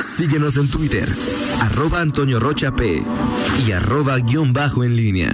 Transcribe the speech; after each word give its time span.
Síguenos 0.00 0.56
en 0.56 0.68
Twitter, 0.68 1.06
arroba 1.60 2.00
Antonio 2.00 2.40
Rocha 2.40 2.72
P 2.72 3.02
y 3.66 3.72
arroba 3.72 4.18
guion 4.18 4.52
bajo 4.52 4.82
en 4.82 4.96
línea. 4.96 5.30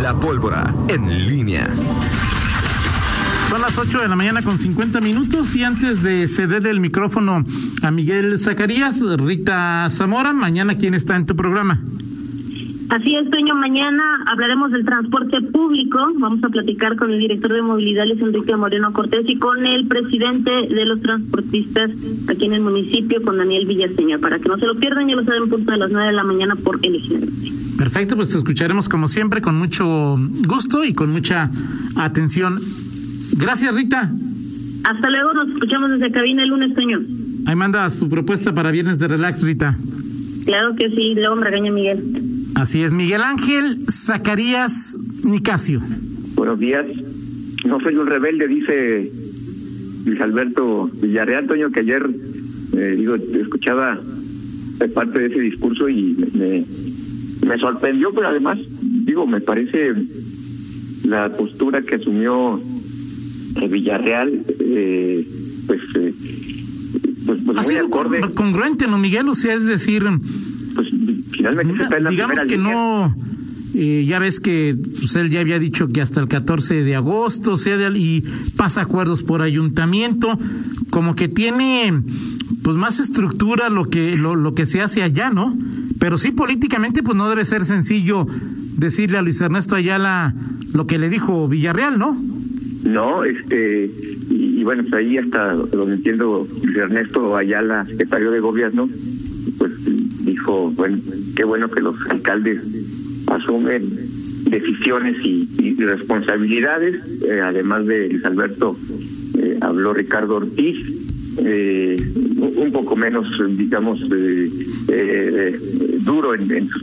La 0.00 0.14
pólvora 0.14 0.72
en 0.88 1.28
línea. 1.28 1.68
Son 3.50 3.60
las 3.60 3.76
8 3.76 4.00
de 4.00 4.08
la 4.08 4.16
mañana 4.16 4.42
con 4.42 4.58
50 4.58 5.00
minutos 5.00 5.54
y 5.56 5.64
antes 5.64 6.02
de 6.02 6.28
ceder 6.28 6.66
el 6.68 6.78
micrófono 6.78 7.44
a 7.82 7.90
Miguel 7.90 8.38
Zacarías, 8.38 9.00
Rita 9.00 9.88
Zamora, 9.90 10.32
mañana 10.32 10.78
quién 10.78 10.94
está 10.94 11.16
en 11.16 11.24
tu 11.24 11.34
programa. 11.34 11.82
Así 12.94 13.12
es, 13.16 13.28
Toño. 13.28 13.56
Mañana 13.56 14.22
hablaremos 14.30 14.70
del 14.70 14.84
transporte 14.84 15.40
público. 15.40 15.98
Vamos 16.16 16.44
a 16.44 16.48
platicar 16.48 16.94
con 16.94 17.10
el 17.10 17.18
director 17.18 17.52
de 17.52 17.60
movilidad, 17.60 18.06
Luis 18.06 18.22
Enrique 18.22 18.54
Moreno 18.54 18.92
Cortés, 18.92 19.28
y 19.28 19.36
con 19.36 19.66
el 19.66 19.88
presidente 19.88 20.52
de 20.52 20.84
los 20.84 21.00
transportistas 21.00 21.90
aquí 22.30 22.44
en 22.44 22.52
el 22.52 22.60
municipio, 22.60 23.20
con 23.22 23.36
Daniel 23.36 23.66
Villaseñor. 23.66 24.20
Para 24.20 24.38
que 24.38 24.48
no 24.48 24.56
se 24.58 24.66
lo 24.66 24.76
pierdan, 24.76 25.08
ya 25.08 25.16
lo 25.16 25.24
saben, 25.24 25.48
punto 25.48 25.72
de 25.72 25.78
las 25.78 25.90
9 25.90 26.06
de 26.06 26.12
la 26.12 26.22
mañana 26.22 26.54
por 26.54 26.78
el 26.84 27.02
Perfecto, 27.76 28.14
pues 28.14 28.30
te 28.30 28.38
escucharemos 28.38 28.88
como 28.88 29.08
siempre 29.08 29.42
con 29.42 29.56
mucho 29.56 30.16
gusto 30.46 30.84
y 30.84 30.94
con 30.94 31.10
mucha 31.10 31.50
atención. 31.96 32.60
Gracias, 33.38 33.74
Rita. 33.74 34.08
Hasta 34.84 35.10
luego, 35.10 35.32
nos 35.32 35.48
escuchamos 35.48 35.90
desde 35.90 36.12
cabina 36.12 36.44
el 36.44 36.50
lunes, 36.50 36.72
Toño. 36.76 37.00
Ahí 37.46 37.56
manda 37.56 37.90
su 37.90 38.08
propuesta 38.08 38.54
para 38.54 38.70
Viernes 38.70 39.00
de 39.00 39.08
Relax, 39.08 39.42
Rita. 39.42 39.76
Claro 40.44 40.76
que 40.76 40.90
sí, 40.90 41.14
luego 41.16 41.34
me 41.34 41.44
regaña 41.46 41.72
Miguel. 41.72 42.33
Así 42.64 42.82
es, 42.82 42.92
Miguel 42.92 43.20
Ángel 43.20 43.76
Zacarías 43.90 44.98
Nicasio. 45.22 45.82
Buenos 46.34 46.58
días. 46.58 46.86
No 47.66 47.78
soy 47.78 47.94
un 47.94 48.06
rebelde, 48.06 48.48
dice 48.48 49.12
Luis 50.06 50.18
Alberto 50.22 50.88
Villarreal, 50.94 51.46
Toño, 51.46 51.70
que 51.70 51.80
ayer, 51.80 52.08
eh, 52.74 52.94
digo, 52.96 53.16
escuchaba 53.16 53.98
parte 54.94 55.18
de 55.18 55.26
ese 55.26 55.40
discurso 55.40 55.90
y 55.90 56.16
me, 56.38 56.64
me 57.46 57.58
sorprendió, 57.58 58.14
pero 58.14 58.28
además, 58.28 58.58
digo, 58.80 59.26
me 59.26 59.42
parece 59.42 59.92
la 61.04 61.36
postura 61.36 61.82
que 61.82 61.96
asumió 61.96 62.58
Villarreal, 63.68 64.42
eh, 64.58 65.28
pues, 65.66 65.82
eh, 65.96 66.14
pues, 67.26 67.40
pues 67.44 67.58
ha 67.58 67.62
sido 67.62 67.90
congruente, 67.90 68.86
¿no, 68.86 68.96
Miguel? 68.96 69.28
O 69.28 69.34
sea, 69.34 69.52
es 69.52 69.66
decir, 69.66 70.04
pues 70.74 70.88
finalmente 71.30 71.82
está 71.82 71.96
en 71.96 72.04
la 72.04 72.10
digamos 72.10 72.44
que 72.44 72.58
no. 72.58 73.14
Eh, 73.76 74.04
ya 74.06 74.20
ves 74.20 74.38
que 74.38 74.76
pues, 75.00 75.16
él 75.16 75.30
ya 75.30 75.40
había 75.40 75.58
dicho 75.58 75.88
que 75.88 76.00
hasta 76.00 76.20
el 76.20 76.28
14 76.28 76.84
de 76.84 76.94
agosto, 76.94 77.56
sea, 77.56 77.90
y 77.90 78.22
pasa 78.56 78.82
acuerdos 78.82 79.24
por 79.24 79.42
ayuntamiento, 79.42 80.38
como 80.90 81.16
que 81.16 81.26
tiene 81.26 81.92
pues 82.62 82.76
más 82.76 83.00
estructura 83.00 83.68
lo 83.70 83.86
que 83.86 84.16
lo, 84.16 84.36
lo 84.36 84.54
que 84.54 84.66
se 84.66 84.80
hace 84.80 85.02
allá, 85.02 85.30
¿no? 85.30 85.56
Pero 85.98 86.18
sí 86.18 86.30
políticamente 86.30 87.02
pues 87.02 87.16
no 87.16 87.28
debe 87.28 87.44
ser 87.44 87.64
sencillo 87.64 88.26
decirle 88.76 89.18
a 89.18 89.22
Luis 89.22 89.40
Ernesto 89.40 89.74
Ayala 89.74 90.34
lo 90.72 90.86
que 90.86 90.98
le 90.98 91.08
dijo 91.08 91.48
Villarreal, 91.48 91.98
¿no? 91.98 92.16
No, 92.84 93.24
este, 93.24 93.90
y, 94.28 94.62
bueno, 94.62 94.82
pues 94.82 94.94
ahí 94.94 95.16
hasta 95.16 95.54
donde 95.54 95.94
entiendo, 95.94 96.46
Ernesto 96.76 97.34
Ayala, 97.34 97.86
secretario 97.86 98.30
de 98.30 98.40
gobierno, 98.40 98.88
pues 99.58 100.24
dijo, 100.24 100.70
bueno, 100.72 100.98
qué 101.36 101.44
bueno 101.44 101.70
que 101.70 101.80
los 101.80 101.96
alcaldes 102.10 102.62
asumen 103.28 103.88
decisiones 104.50 105.16
y, 105.24 105.74
responsabilidades, 105.76 107.22
eh, 107.22 107.40
además 107.40 107.86
de 107.86 108.08
Luis 108.08 108.24
Alberto, 108.24 108.76
eh, 109.38 109.58
habló 109.60 109.92
Ricardo 109.92 110.36
Ortiz, 110.36 111.04
eh, 111.38 111.96
un 112.56 112.70
poco 112.72 112.94
menos, 112.94 113.26
digamos, 113.56 114.00
eh, 114.88 115.58
duro 116.00 116.34
en, 116.34 116.50
en, 116.52 116.68
sus, 116.68 116.82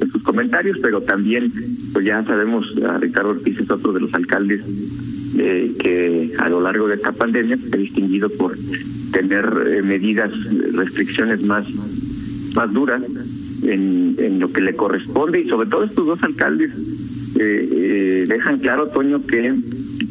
en, 0.00 0.10
sus, 0.10 0.22
comentarios, 0.22 0.78
pero 0.80 1.00
también, 1.02 1.52
pues 1.92 2.06
ya 2.06 2.24
sabemos, 2.24 2.76
a 2.82 2.98
Ricardo 2.98 3.30
Ortiz 3.30 3.58
es 3.58 3.70
otro 3.70 3.92
de 3.92 4.00
los 4.00 4.14
alcaldes 4.14 4.64
eh, 5.38 5.72
que 5.78 6.32
a 6.38 6.48
lo 6.48 6.60
largo 6.60 6.88
de 6.88 6.96
esta 6.96 7.12
pandemia 7.12 7.56
se 7.56 7.76
ha 7.76 7.78
distinguido 7.78 8.28
por 8.30 8.56
tener 9.12 9.44
eh, 9.66 9.82
medidas, 9.82 10.32
restricciones 10.72 11.42
más, 11.44 11.66
más 12.56 12.72
duras 12.72 13.02
en, 13.62 14.16
en 14.18 14.40
lo 14.40 14.52
que 14.52 14.60
le 14.60 14.74
corresponde 14.74 15.40
y 15.40 15.48
sobre 15.48 15.68
todo 15.68 15.84
estos 15.84 16.04
dos 16.04 16.22
alcaldes 16.24 16.72
eh, 17.38 18.24
dejan 18.26 18.58
claro, 18.58 18.88
Toño, 18.88 19.24
que 19.24 19.54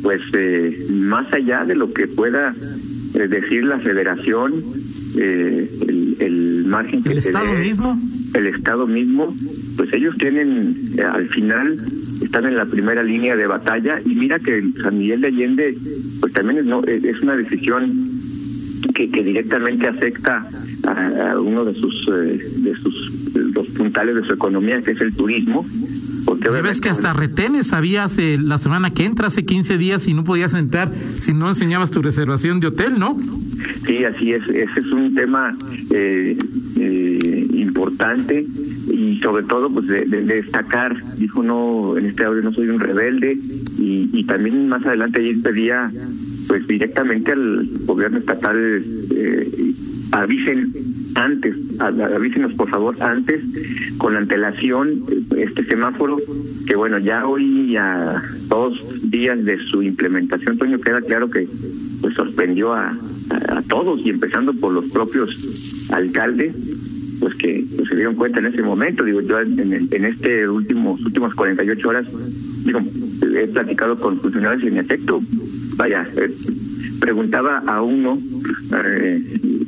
pues 0.01 0.21
más 0.91 1.33
allá 1.33 1.65
de 1.65 1.75
lo 1.75 1.91
que 1.93 2.07
pueda 2.07 2.53
decir 3.13 3.65
la 3.65 3.79
federación, 3.79 4.63
el, 5.17 6.15
el 6.19 6.65
margen 6.65 7.03
que 7.03 7.11
¿El 7.11 7.17
Estado 7.17 7.53
mismo? 7.55 7.99
El 8.33 8.47
Estado 8.47 8.87
mismo, 8.87 9.35
pues 9.75 9.93
ellos 9.93 10.15
tienen 10.17 10.77
al 11.03 11.27
final 11.27 11.77
están 12.21 12.45
en 12.45 12.55
la 12.55 12.65
primera 12.65 13.03
línea 13.03 13.35
de 13.35 13.47
batalla 13.47 13.99
y 14.05 14.15
mira 14.15 14.39
que 14.39 14.63
San 14.81 14.97
Miguel 14.97 15.21
de 15.21 15.27
Allende 15.27 15.77
pues 16.19 16.33
también 16.33 16.59
es, 16.59 16.65
no, 16.65 16.83
es 16.83 17.21
una 17.21 17.35
decisión 17.35 17.93
que, 18.93 19.09
que 19.09 19.23
directamente 19.23 19.87
afecta 19.87 20.45
a, 20.87 21.39
uno 21.39 21.65
de 21.65 21.73
sus 21.73 22.07
eh, 22.07 22.39
de 22.57 22.75
sus 22.75 23.35
los 23.35 23.67
puntales 23.69 24.15
de 24.15 24.23
su 24.23 24.33
economía 24.33 24.81
que 24.81 24.91
es 24.91 25.01
el 25.01 25.15
turismo 25.15 25.65
porque 26.25 26.49
ves 26.49 26.81
que 26.81 26.89
hasta 26.89 27.13
retenes 27.13 27.73
había 27.73 28.03
hace 28.03 28.37
la 28.37 28.57
semana 28.57 28.91
que 28.91 29.05
entra 29.05 29.27
hace 29.27 29.45
15 29.45 29.77
días 29.77 30.07
y 30.07 30.13
no 30.13 30.23
podías 30.23 30.53
entrar 30.53 30.91
si 30.93 31.33
no 31.33 31.49
enseñabas 31.49 31.91
tu 31.91 32.01
reservación 32.01 32.59
de 32.59 32.67
hotel, 32.67 32.99
¿no? 32.99 33.15
Sí, 33.85 34.03
así 34.03 34.33
es. 34.33 34.47
Ese 34.49 34.79
es 34.79 34.91
un 34.91 35.13
tema 35.15 35.55
eh, 35.91 36.37
eh, 36.79 37.47
importante 37.53 38.45
y 38.91 39.19
sobre 39.19 39.43
todo 39.43 39.69
pues 39.69 39.87
de, 39.87 40.05
destacar 40.05 40.95
dijo 41.17 41.43
no 41.43 41.97
en 41.97 42.07
este 42.07 42.25
audio 42.25 42.41
no 42.41 42.53
soy 42.53 42.69
un 42.69 42.79
rebelde 42.79 43.33
y, 43.77 44.09
y 44.13 44.23
también 44.25 44.67
más 44.67 44.85
adelante 44.85 45.19
ayer 45.19 45.41
pedía 45.41 45.89
pues 46.47 46.67
directamente 46.67 47.31
al 47.31 47.67
gobierno 47.85 48.17
estatal 48.17 48.81
eh, 49.15 49.73
avisen 50.11 50.71
antes 51.15 51.79
avísenos 51.79 52.53
por 52.55 52.69
favor 52.69 52.95
antes 53.01 53.43
con 53.97 54.15
antelación 54.15 55.01
este 55.37 55.63
semáforo 55.65 56.17
que 56.67 56.75
bueno 56.75 56.97
ya 56.97 57.27
hoy 57.27 57.75
a 57.77 58.21
dos 58.47 59.09
días 59.09 59.43
de 59.43 59.59
su 59.59 59.83
implementación 59.83 60.57
Toño 60.57 60.79
queda 60.79 61.01
claro 61.01 61.29
que 61.29 61.47
pues 62.01 62.15
sorprendió 62.15 62.73
a, 62.73 62.89
a 63.49 63.61
todos 63.63 64.01
y 64.05 64.09
empezando 64.09 64.53
por 64.53 64.73
los 64.73 64.89
propios 64.89 65.89
alcaldes 65.91 66.55
pues 67.19 67.35
que 67.35 67.63
se 67.87 67.95
dieron 67.95 68.15
cuenta 68.15 68.39
en 68.39 68.47
ese 68.47 68.61
momento. 68.61 69.03
Digo, 69.03 69.21
yo 69.21 69.39
en, 69.39 69.73
en 69.73 70.05
este 70.05 70.47
últimos 70.47 71.03
últimas 71.05 71.33
48 71.35 71.89
horas, 71.89 72.05
digo, 72.65 72.79
he 73.37 73.47
platicado 73.47 73.97
con 73.99 74.19
funcionarios 74.19 74.63
y 74.63 74.67
en 74.67 74.77
efecto, 74.77 75.21
vaya, 75.77 76.07
eh, 76.17 76.33
preguntaba 76.99 77.59
a 77.59 77.81
uno, 77.81 78.17
eh, 78.73 79.23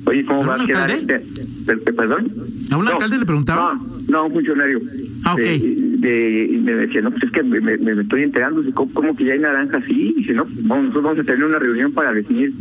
oye, 0.06 0.26
¿cómo 0.26 0.46
va 0.46 0.56
a 0.62 0.66
quedar 0.66 0.92
este? 0.92 1.22
¿Perdón? 1.66 2.28
¿A 2.72 2.78
un 2.78 2.88
alcalde 2.88 3.18
le 3.18 3.26
preguntaba? 3.26 3.80
No, 4.10 4.18
a 4.20 4.24
un 4.24 4.34
funcionario. 4.34 4.80
Ah, 5.26 5.34
ok. 5.34 5.42
De, 5.42 6.50
y 6.52 6.58
me 6.58 6.74
decía, 6.74 7.02
no, 7.02 7.12
pues 7.12 7.24
es 7.24 7.32
que 7.32 7.44
me, 7.44 7.60
me, 7.60 8.02
estoy 8.02 8.24
enterando, 8.24 8.64
¿cómo, 8.74 9.16
que 9.16 9.26
ya 9.26 9.34
hay 9.34 9.40
naranja? 9.40 9.82
Sí, 9.86 10.14
dice, 10.18 10.34
no, 10.34 10.46
vamos, 10.64 10.86
nosotros 10.86 11.04
vamos 11.04 11.20
a 11.20 11.24
tener 11.24 11.44
una 11.44 11.60
reunión 11.60 11.92
para 11.92 12.12
definir 12.12 12.52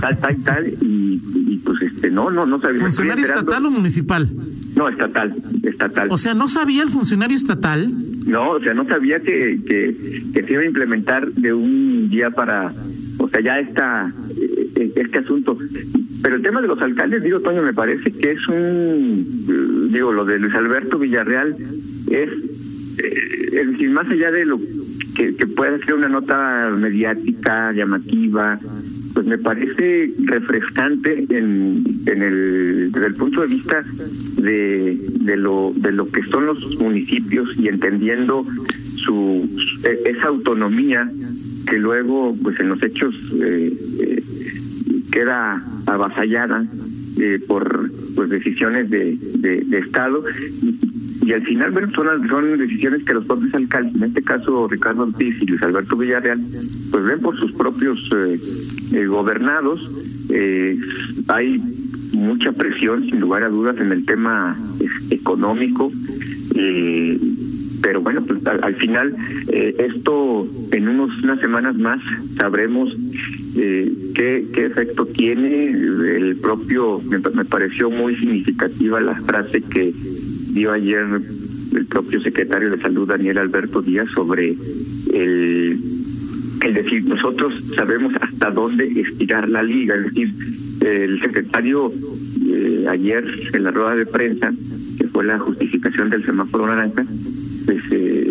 tal, 0.00 0.18
tal, 0.18 0.42
tal, 0.44 0.66
y, 0.82 1.20
y 1.34 1.58
pues 1.58 1.82
este, 1.82 2.10
no, 2.10 2.30
no, 2.30 2.46
no 2.46 2.58
sabía. 2.58 2.80
¿Funcionario 2.80 3.24
estatal 3.24 3.66
o 3.66 3.70
municipal? 3.70 4.28
No, 4.76 4.88
estatal, 4.88 5.34
estatal. 5.62 6.08
O 6.10 6.18
sea, 6.18 6.34
¿no 6.34 6.48
sabía 6.48 6.82
el 6.82 6.88
funcionario 6.88 7.36
estatal? 7.36 7.92
No, 8.26 8.52
o 8.52 8.60
sea, 8.60 8.74
no 8.74 8.86
sabía 8.86 9.20
que, 9.20 9.58
que, 9.66 9.96
que 10.34 10.42
se 10.42 10.52
iba 10.52 10.62
a 10.62 10.66
implementar 10.66 11.30
de 11.32 11.52
un 11.52 12.08
día 12.10 12.30
para, 12.30 12.72
o 13.18 13.28
sea, 13.28 13.40
ya 13.40 13.58
está 13.58 14.12
eh, 14.40 14.92
este 14.96 15.18
asunto. 15.18 15.56
Pero 16.22 16.36
el 16.36 16.42
tema 16.42 16.60
de 16.60 16.68
los 16.68 16.80
alcaldes, 16.80 17.22
digo, 17.22 17.40
Toño, 17.40 17.62
me 17.62 17.72
parece 17.72 18.10
que 18.10 18.32
es 18.32 18.48
un, 18.48 19.90
digo, 19.92 20.12
lo 20.12 20.24
de 20.24 20.38
Luis 20.38 20.54
Alberto 20.54 20.98
Villarreal 20.98 21.54
es, 22.10 22.30
eh, 22.98 23.50
es 23.52 23.70
decir, 23.72 23.90
más 23.90 24.08
allá 24.10 24.30
de 24.30 24.44
lo 24.44 24.58
que, 25.16 25.46
pueda 25.46 25.78
ser 25.78 25.94
una 25.94 26.08
nota 26.08 26.70
mediática, 26.76 27.72
llamativa, 27.72 28.58
pues 29.14 29.26
me 29.26 29.38
parece 29.38 30.12
refrescante 30.24 31.24
en, 31.30 31.82
en 32.06 32.22
el, 32.22 32.92
desde 32.92 33.06
el 33.06 33.14
punto 33.14 33.40
de 33.40 33.48
vista 33.48 33.82
de, 34.36 34.96
de 35.20 35.36
lo 35.36 35.72
de 35.74 35.90
lo 35.90 36.08
que 36.08 36.22
son 36.24 36.46
los 36.46 36.78
municipios 36.80 37.58
y 37.58 37.66
entendiendo 37.66 38.46
su 38.94 39.48
esa 40.04 40.28
autonomía 40.28 41.08
que 41.68 41.78
luego 41.78 42.36
pues 42.42 42.60
en 42.60 42.68
los 42.68 42.82
hechos 42.82 43.14
eh, 43.40 43.72
eh, 44.00 44.22
queda 45.18 45.60
avasallada 45.86 46.64
eh, 47.20 47.40
por 47.48 47.90
pues 48.14 48.30
decisiones 48.30 48.88
de, 48.88 49.18
Estado 49.72 50.22
y 51.26 51.32
al 51.32 51.42
final, 51.42 51.72
bueno, 51.72 51.90
son, 51.90 52.28
son 52.28 52.56
decisiones 52.56 53.04
que 53.04 53.14
los 53.14 53.26
propios 53.26 53.52
alcaldes, 53.52 53.96
en 53.96 54.04
este 54.04 54.22
caso 54.22 54.68
Ricardo 54.68 55.02
Ortiz 55.02 55.42
y 55.42 55.46
Luis 55.46 55.62
Alberto 55.62 55.96
Villarreal, 55.96 56.40
pues 56.92 57.04
ven 57.04 57.18
por 57.18 57.36
sus 57.36 57.52
propios 57.52 58.08
eh, 58.16 58.38
eh, 58.94 59.06
gobernados. 59.06 59.90
Eh, 60.30 60.78
hay 61.26 61.60
mucha 62.14 62.52
presión, 62.52 63.04
sin 63.04 63.18
lugar 63.18 63.42
a 63.42 63.48
dudas, 63.48 63.76
en 63.78 63.90
el 63.90 64.06
tema 64.06 64.56
económico. 65.10 65.90
Eh, 66.54 67.18
pero 67.82 68.00
bueno, 68.00 68.22
pues 68.22 68.46
al, 68.46 68.74
final 68.76 69.14
esto 69.52 70.46
en 70.72 70.88
unos 70.88 71.22
unas 71.22 71.40
semanas 71.40 71.76
más 71.76 72.02
sabremos 72.36 72.96
eh, 73.58 73.92
qué, 74.18 74.66
efecto 74.66 75.06
tiene. 75.06 75.70
El 75.70 76.36
propio, 76.40 77.00
me, 77.00 77.18
me 77.18 77.44
pareció 77.44 77.90
muy 77.90 78.16
significativa 78.16 79.00
la 79.00 79.14
frase 79.14 79.62
que 79.62 79.92
dio 80.52 80.72
ayer 80.72 81.06
el 81.74 81.86
propio 81.86 82.20
secretario 82.20 82.70
de 82.70 82.80
Salud, 82.80 83.08
Daniel 83.08 83.38
Alberto 83.38 83.82
Díaz, 83.82 84.08
sobre 84.10 84.56
el, 85.12 85.78
el 86.62 86.74
decir, 86.74 87.04
nosotros 87.04 87.52
sabemos 87.76 88.14
hasta 88.20 88.50
dónde 88.50 88.86
estirar 88.86 89.48
la 89.48 89.62
liga, 89.62 89.94
es 89.96 90.04
decir, 90.04 90.30
el 90.84 91.20
secretario 91.20 91.92
eh, 92.46 92.86
ayer 92.88 93.24
en 93.52 93.62
la 93.62 93.70
rueda 93.70 93.94
de 93.94 94.06
prensa, 94.06 94.50
que 94.98 95.06
fue 95.08 95.24
la 95.24 95.38
justificación 95.38 96.08
del 96.10 96.24
semáforo 96.24 96.66
naranja, 96.66 97.04
pues 97.66 97.92
eh, 97.92 98.27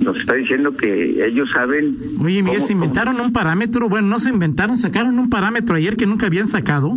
nos 0.00 0.18
está 0.18 0.34
diciendo 0.34 0.72
que 0.72 1.26
ellos 1.26 1.50
saben... 1.52 1.96
Oye, 2.22 2.42
Miguel, 2.42 2.62
se 2.62 2.72
inventaron 2.72 3.20
un 3.20 3.32
parámetro, 3.32 3.88
bueno, 3.88 4.08
no 4.08 4.18
se 4.18 4.30
inventaron, 4.30 4.78
sacaron 4.78 5.18
un 5.18 5.28
parámetro 5.28 5.76
ayer 5.76 5.96
que 5.96 6.06
nunca 6.06 6.26
habían 6.26 6.48
sacado. 6.48 6.96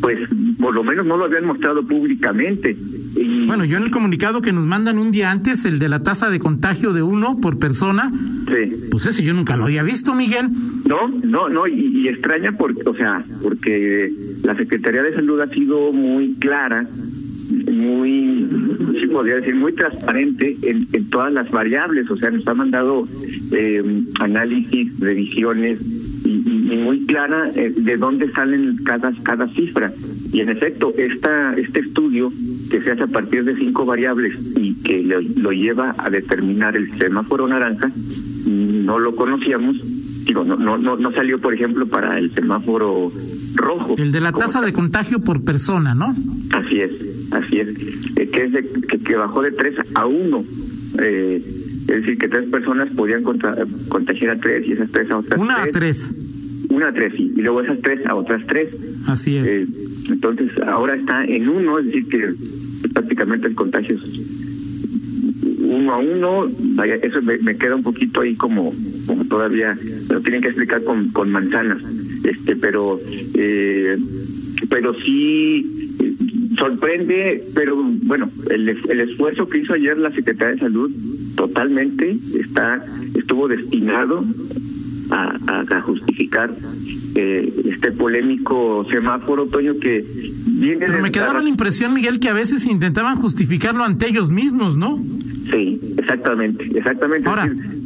Pues 0.00 0.28
por 0.58 0.74
lo 0.74 0.84
menos 0.84 1.06
no 1.06 1.16
lo 1.16 1.24
habían 1.24 1.44
mostrado 1.44 1.84
públicamente. 1.84 2.76
Y... 3.16 3.46
Bueno, 3.46 3.64
yo 3.64 3.76
en 3.76 3.84
el 3.84 3.90
comunicado 3.90 4.42
que 4.42 4.52
nos 4.52 4.64
mandan 4.64 4.98
un 4.98 5.10
día 5.10 5.30
antes, 5.30 5.64
el 5.64 5.78
de 5.78 5.88
la 5.88 6.02
tasa 6.02 6.28
de 6.30 6.38
contagio 6.38 6.92
de 6.92 7.02
uno 7.02 7.38
por 7.40 7.58
persona, 7.58 8.10
sí. 8.10 8.88
pues 8.90 9.06
ese 9.06 9.22
yo 9.22 9.32
nunca 9.32 9.56
lo 9.56 9.64
había 9.64 9.82
visto, 9.82 10.14
Miguel. 10.14 10.48
No, 10.88 11.08
no, 11.08 11.48
no, 11.48 11.66
y, 11.66 12.02
y 12.02 12.08
extraña 12.08 12.52
porque, 12.52 12.82
o 12.86 12.94
sea, 12.94 13.24
porque 13.42 14.12
la 14.44 14.56
Secretaría 14.56 15.02
de 15.02 15.14
Salud 15.14 15.40
ha 15.40 15.48
sido 15.48 15.92
muy 15.92 16.34
clara 16.34 16.86
muy, 17.52 18.48
sí 19.00 19.06
podría 19.08 19.36
decir, 19.36 19.54
muy 19.54 19.72
transparente 19.72 20.56
en, 20.62 20.78
en 20.92 21.10
todas 21.10 21.32
las 21.32 21.50
variables, 21.50 22.10
o 22.10 22.16
sea, 22.16 22.30
nos 22.30 22.46
ha 22.48 22.54
mandado 22.54 23.06
eh, 23.52 24.02
análisis, 24.20 24.98
revisiones 25.00 25.80
y, 26.24 26.30
y, 26.30 26.72
y 26.72 26.76
muy 26.76 27.04
clara 27.06 27.50
eh, 27.54 27.72
de 27.76 27.96
dónde 27.96 28.30
salen 28.32 28.76
cada, 28.84 29.12
cada 29.22 29.48
cifra. 29.48 29.92
Y 30.32 30.40
en 30.40 30.48
efecto, 30.48 30.92
esta, 30.96 31.54
este 31.54 31.80
estudio 31.80 32.32
que 32.70 32.80
se 32.82 32.92
hace 32.92 33.02
a 33.02 33.08
partir 33.08 33.44
de 33.44 33.56
cinco 33.56 33.84
variables 33.84 34.34
y 34.56 34.74
que 34.82 35.02
lo, 35.02 35.20
lo 35.20 35.52
lleva 35.52 35.94
a 35.98 36.08
determinar 36.10 36.76
el 36.76 36.90
semáforo 36.92 37.46
naranja, 37.48 37.90
no 38.46 38.98
lo 38.98 39.14
conocíamos 39.14 40.02
digo, 40.24 40.44
no, 40.44 40.56
no, 40.56 40.78
no, 40.78 40.96
no 40.96 41.12
salió, 41.12 41.40
por 41.40 41.54
ejemplo, 41.54 41.86
para 41.86 42.18
el 42.18 42.30
semáforo 42.32 43.10
rojo. 43.56 43.94
El 43.98 44.12
de 44.12 44.20
la 44.20 44.32
tasa 44.32 44.60
de 44.60 44.72
contagio 44.72 45.20
por 45.20 45.42
persona, 45.44 45.94
¿no? 45.94 46.14
Así 46.52 46.80
es, 46.80 47.32
así 47.32 47.60
es. 47.60 47.68
Eh, 48.16 48.28
que, 48.28 48.44
es 48.44 48.52
de, 48.52 48.62
que, 48.88 48.98
que, 48.98 49.16
bajó 49.16 49.42
de 49.42 49.52
3 49.52 49.76
a 49.94 50.06
1. 50.06 50.44
Eh, 51.02 51.42
es 51.82 51.86
decir, 51.86 52.18
que 52.18 52.28
tres 52.28 52.48
personas 52.48 52.94
podían 52.94 53.22
contra, 53.22 53.54
contagiar 53.88 54.36
a 54.36 54.40
tres 54.40 54.66
y 54.66 54.72
esas 54.72 54.90
tres 54.90 55.10
a 55.10 55.18
otras 55.18 55.40
Una 55.40 55.56
tres. 55.56 55.68
a 55.68 55.78
tres. 55.78 56.66
Una 56.70 56.88
a 56.88 56.92
tres, 56.92 57.12
sí. 57.16 57.32
Y 57.36 57.40
luego 57.40 57.60
esas 57.62 57.80
tres 57.80 58.06
a 58.06 58.14
otras 58.14 58.46
tres. 58.46 58.68
Así 59.08 59.36
es. 59.36 59.48
Eh, 59.48 59.66
entonces, 60.10 60.52
ahora 60.60 60.94
está 60.94 61.24
en 61.24 61.48
uno, 61.48 61.78
es 61.78 61.86
decir, 61.86 62.06
que 62.06 62.32
prácticamente 62.92 63.48
el 63.48 63.54
contagio 63.54 63.96
es 63.96 64.42
uno 65.64 65.94
a 65.94 65.98
uno, 65.98 66.50
vaya, 66.74 66.96
eso 66.96 67.22
me, 67.22 67.38
me, 67.38 67.56
queda 67.56 67.74
un 67.74 67.82
poquito 67.82 68.20
ahí 68.20 68.34
como, 68.36 68.74
como 69.06 69.24
todavía, 69.24 69.76
lo 70.10 70.20
tienen 70.20 70.42
que 70.42 70.48
explicar 70.48 70.82
con, 70.82 71.08
con 71.10 71.30
manzanas, 71.30 71.82
este, 72.24 72.56
pero, 72.56 72.98
eh, 73.34 73.96
pero 74.68 74.94
sí 75.00 75.98
sorprende, 76.56 77.42
pero 77.54 77.76
bueno, 78.04 78.28
el, 78.50 78.68
el 78.68 79.00
esfuerzo 79.00 79.48
que 79.48 79.58
hizo 79.58 79.74
ayer 79.74 79.96
la 79.98 80.12
Secretaría 80.12 80.54
de 80.54 80.60
Salud 80.60 80.90
totalmente 81.36 82.16
está, 82.38 82.80
estuvo 83.14 83.48
destinado 83.48 84.24
a, 85.10 85.36
a, 85.46 85.76
a 85.76 85.82
justificar 85.82 86.50
eh, 87.14 87.52
este 87.66 87.92
polémico 87.92 88.84
semáforo, 88.90 89.46
Toño, 89.46 89.76
que 89.78 90.04
viene 90.48 90.86
Pero 90.86 91.02
me 91.02 91.10
quedaba 91.10 91.40
la 91.40 91.48
impresión, 91.48 91.94
Miguel, 91.94 92.20
que 92.20 92.28
a 92.28 92.32
veces 92.32 92.66
intentaban 92.66 93.16
justificarlo 93.16 93.84
ante 93.84 94.08
ellos 94.08 94.30
mismos, 94.30 94.76
¿no? 94.76 94.98
Sí, 95.50 95.78
exactamente, 95.98 96.64
exactamente. 96.74 97.28
Ahora, 97.28 97.44
es 97.46 97.56
decir, 97.56 97.82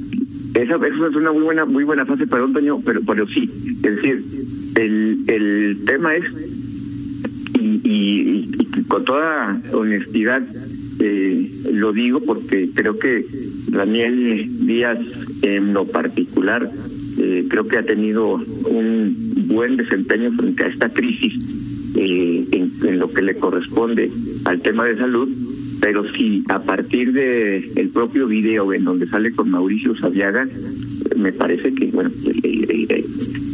esa, 0.54 0.74
eso 0.76 1.06
es 1.08 1.16
una 1.16 1.32
muy 1.32 1.42
buena, 1.42 1.64
muy 1.64 1.84
buena 1.84 2.06
fase 2.06 2.26
para 2.26 2.44
un 2.44 2.52
Toño, 2.52 2.78
pero, 2.84 3.00
pero 3.06 3.26
sí, 3.26 3.50
es 3.50 3.96
decir, 3.96 4.24
el, 4.76 5.24
el 5.26 5.84
tema 5.84 6.14
es, 6.14 6.24
y, 8.06 8.84
con 8.88 9.04
toda 9.04 9.60
honestidad, 9.72 10.42
eh, 11.00 11.50
lo 11.72 11.92
digo 11.92 12.20
porque 12.20 12.70
creo 12.74 12.98
que 12.98 13.24
Daniel 13.68 14.66
Díaz 14.66 15.00
en 15.42 15.72
lo 15.72 15.84
particular 15.84 16.70
eh, 17.18 17.44
creo 17.48 17.66
que 17.66 17.78
ha 17.78 17.82
tenido 17.82 18.34
un 18.70 19.16
buen 19.48 19.76
desempeño 19.76 20.32
frente 20.32 20.64
a 20.64 20.68
esta 20.68 20.88
crisis 20.88 21.94
eh, 21.96 22.46
en, 22.52 22.98
lo 22.98 23.10
que 23.10 23.22
le 23.22 23.34
corresponde 23.34 24.10
al 24.44 24.60
tema 24.60 24.84
de 24.84 24.96
salud, 24.96 25.30
pero 25.80 26.10
si 26.12 26.44
a 26.48 26.60
partir 26.60 27.12
de 27.12 27.56
el 27.76 27.88
propio 27.90 28.26
video 28.26 28.72
en 28.72 28.84
donde 28.84 29.06
sale 29.06 29.32
con 29.32 29.50
Mauricio 29.50 29.96
Sabiaga, 29.96 30.46
me 31.16 31.32
parece 31.32 31.74
que 31.74 31.86
bueno 31.86 32.10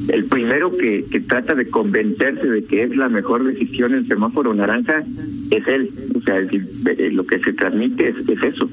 el, 0.08 0.24
primero 0.24 0.70
que, 0.76 1.04
que, 1.10 1.20
trata 1.20 1.54
de 1.54 1.66
convencerse 1.66 2.48
de 2.48 2.64
que 2.64 2.84
es 2.84 2.96
la 2.96 3.08
mejor 3.08 3.44
decisión 3.44 3.94
el 3.94 4.06
semáforo 4.06 4.54
naranja 4.54 5.02
es 5.50 5.66
él, 5.66 5.90
o 6.14 6.20
sea, 6.20 6.38
es 6.40 7.12
lo 7.12 7.24
que 7.24 7.38
se 7.38 7.52
transmite 7.52 8.08
es, 8.08 8.28
es 8.28 8.42
eso, 8.42 8.68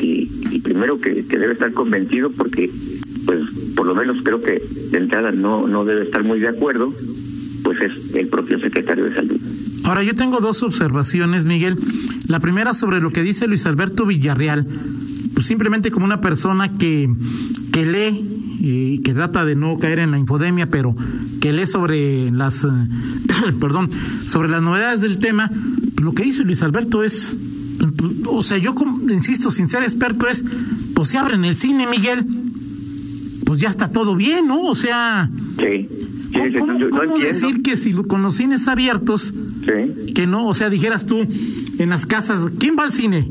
y, 0.00 0.30
y 0.50 0.60
primero 0.60 1.00
que, 1.00 1.22
debe 1.22 1.52
estar 1.52 1.72
convencido 1.72 2.30
porque 2.30 2.70
pues 3.26 3.40
por 3.76 3.86
lo 3.86 3.94
menos 3.94 4.18
creo 4.22 4.40
que 4.40 4.62
de 4.90 4.98
entrada 4.98 5.30
no, 5.30 5.66
no 5.66 5.84
debe 5.84 6.04
estar 6.04 6.24
muy 6.24 6.40
de 6.40 6.48
acuerdo, 6.48 6.92
pues 7.62 7.80
es 7.80 8.14
el 8.14 8.28
propio 8.28 8.58
secretario 8.58 9.04
de 9.04 9.14
salud. 9.14 9.40
Ahora 9.84 10.02
yo 10.02 10.14
tengo 10.14 10.40
dos 10.40 10.62
observaciones, 10.62 11.44
Miguel. 11.44 11.76
La 12.28 12.40
primera 12.40 12.74
sobre 12.74 13.00
lo 13.00 13.10
que 13.10 13.22
dice 13.22 13.46
Luis 13.46 13.66
Alberto 13.66 14.06
Villarreal, 14.06 14.66
pues 15.34 15.46
simplemente 15.46 15.90
como 15.90 16.04
una 16.04 16.20
persona 16.20 16.70
que 16.76 17.08
lee 17.74 18.42
y 18.64 18.98
que 18.98 19.12
trata 19.12 19.44
de 19.44 19.56
no 19.56 19.76
caer 19.76 19.98
en 19.98 20.12
la 20.12 20.18
infodemia, 20.18 20.66
pero 20.66 20.94
que 21.40 21.52
lee 21.52 21.66
sobre 21.66 22.30
las, 22.30 22.64
perdón, 23.60 23.90
sobre 24.24 24.48
las 24.48 24.62
novedades 24.62 25.00
del 25.00 25.18
tema, 25.18 25.50
lo 26.00 26.12
que 26.12 26.22
dice 26.22 26.44
Luis 26.44 26.62
Alberto 26.62 27.02
es, 27.02 27.36
o 28.26 28.44
sea, 28.44 28.58
yo 28.58 28.72
insisto, 29.10 29.50
sin 29.50 29.68
ser 29.68 29.82
experto, 29.82 30.28
es, 30.28 30.44
pues 30.94 31.08
se 31.08 31.18
abren 31.18 31.44
el 31.44 31.56
cine, 31.56 31.88
Miguel, 31.88 32.24
pues 33.44 33.60
ya 33.60 33.68
está 33.68 33.88
todo 33.88 34.14
bien, 34.14 34.46
¿no? 34.46 34.62
O 34.62 34.76
sea, 34.76 35.28
sí. 35.58 35.88
Sí, 36.30 36.38
¿cómo, 36.58 36.72
no, 36.72 36.88
cómo 36.88 37.02
no 37.02 37.18
decir 37.18 37.62
que 37.62 37.76
si 37.76 37.92
con 37.92 38.22
los 38.22 38.36
cines 38.36 38.68
abiertos, 38.68 39.34
sí. 39.64 40.12
que 40.14 40.28
no, 40.28 40.46
o 40.46 40.54
sea, 40.54 40.70
dijeras 40.70 41.06
tú, 41.06 41.26
en 41.78 41.90
las 41.90 42.06
casas, 42.06 42.44
¿quién 42.60 42.76
va 42.78 42.84
al 42.84 42.92
cine? 42.92 43.28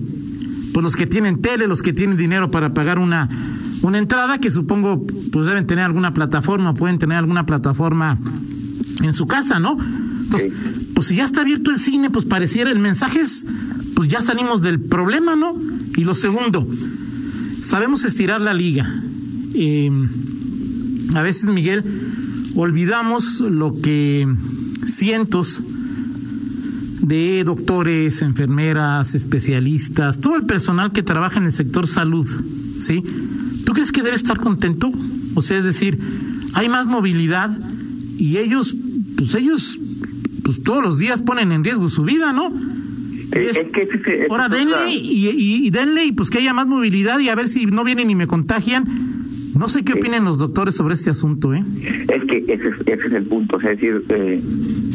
Pues 0.74 0.84
los 0.84 0.96
que 0.98 1.08
tienen 1.08 1.42
tele, 1.42 1.68
los 1.68 1.82
que 1.82 1.94
tienen 1.94 2.18
dinero 2.18 2.52
para 2.52 2.74
pagar 2.74 3.00
una, 3.00 3.28
una 3.82 3.98
entrada, 3.98 4.38
que 4.38 4.52
supongo 4.52 5.06
pues 5.32 5.48
deben 5.48 5.66
tener 5.68 5.86
alguna 5.86 6.14
plataforma, 6.14 6.74
pueden 6.74 7.00
tener 7.00 7.18
alguna 7.18 7.46
plataforma 7.46 8.18
en 9.02 9.14
su 9.14 9.26
casa, 9.28 9.60
¿no? 9.60 9.78
Entonces, 10.24 10.54
sí. 10.54 10.92
pues 10.94 11.08
si 11.08 11.16
ya 11.16 11.26
está 11.26 11.42
abierto 11.42 11.72
el 11.72 11.80
cine, 11.80 12.10
pues 12.10 12.26
pareciera, 12.26 12.72
el 12.72 12.80
mensaje 12.80 13.20
es, 13.20 13.46
pues 13.96 14.10
ya 14.10 14.22
salimos 14.22 14.62
del 14.62 14.80
problema, 14.80 15.36
¿no? 15.36 15.56
Y 15.98 16.04
lo 16.04 16.16
segundo, 16.16 16.68
sabemos 17.62 18.04
estirar 18.04 18.42
la 18.42 18.54
liga. 18.54 18.90
Eh, 19.54 19.92
a 21.16 21.22
veces, 21.22 21.46
Miguel, 21.46 21.84
olvidamos 22.56 23.42
lo 23.42 23.74
que 23.74 24.28
cientos 24.86 25.62
de 27.02 27.44
doctores, 27.44 28.22
enfermeras, 28.22 29.16
especialistas, 29.16 30.22
todo 30.22 30.36
el 30.36 30.46
personal 30.46 30.92
que 30.92 31.04
trabaja 31.04 31.40
en 31.40 31.46
el 31.46 31.54
sector 31.54 31.88
salud, 31.88 32.28
¿sí? 32.80 33.04
¿Tú 33.72 33.76
crees 33.76 33.94
que 33.94 34.04
debe 34.04 34.18
estar 34.18 34.38
contento? 34.38 34.92
O 35.34 35.42
sea, 35.42 35.58
es 35.58 35.64
decir, 35.64 35.98
hay 36.56 36.68
más 36.68 36.88
movilidad 36.88 37.58
y 38.18 38.36
ellos, 38.36 38.76
pues 39.16 39.34
ellos, 39.34 39.80
pues 40.44 40.62
todos 40.62 40.84
los 40.84 40.98
días 40.98 41.22
ponen 41.22 41.54
en 41.54 41.64
riesgo 41.64 41.88
su 41.88 42.04
vida, 42.04 42.34
¿no? 42.34 42.52
Es, 43.32 43.56
es 43.56 43.68
que 43.68 43.84
ese 43.84 44.28
ahora 44.30 44.50
denle 44.50 44.92
y, 44.92 44.98
y, 44.98 45.68
y, 45.68 45.70
denle 45.70 46.04
y 46.04 46.12
pues 46.12 46.30
que 46.30 46.40
haya 46.40 46.54
más 46.54 46.68
movilidad 46.68 47.18
y 47.20 47.30
a 47.30 47.36
ver 47.36 47.48
si 47.48 47.66
no 47.66 47.86
vienen 47.86 48.10
y 48.10 48.16
me 48.16 48.28
contagian. 48.28 48.84
No 49.58 49.70
sé 49.70 49.86
qué 49.86 49.94
opinan 49.94 50.26
los 50.26 50.38
doctores 50.38 50.76
sobre 50.76 50.96
este 50.96 51.10
asunto, 51.10 51.54
¿eh? 51.54 51.64
Es 52.14 52.26
que 52.26 52.40
ese, 52.40 52.72
ese 52.88 53.08
es 53.08 53.14
el 53.14 53.24
punto, 53.24 53.56
o 53.56 53.62
sea, 53.62 53.72
es 53.72 53.80
decir, 53.80 54.04
eh, 54.10 54.42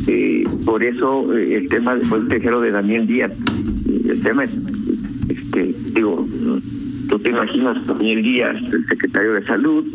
eh, 0.07 0.45
por 0.67 0.85
eso 0.85 1.35
eh, 1.35 1.57
el 1.57 1.69
tema, 1.71 1.95
después 1.95 2.29
te 2.29 2.35
dijeron 2.35 2.63
de 2.63 2.73
Daniel 2.73 3.07
Díaz, 3.07 3.33
el 3.89 4.21
tema 4.21 4.45
es, 4.45 4.51
este, 5.31 5.75
digo, 5.95 6.29
tú 7.09 7.19
te 7.19 7.31
imaginas 7.31 7.87
Daniel 7.87 8.23
Díaz, 8.23 8.63
el 8.73 8.85
secretario 8.87 9.35
de 9.35 9.45
Salud, 9.45 9.87